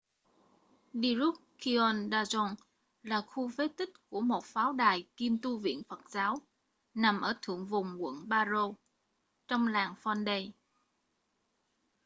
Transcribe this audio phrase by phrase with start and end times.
[0.93, 2.55] drukgyal dzong
[3.03, 6.35] là khu phế tích của một pháo đài kiêm tu viện phật giáo
[6.93, 8.73] nằm ở thượng vùng quận paro
[9.47, 10.51] trong làng phondey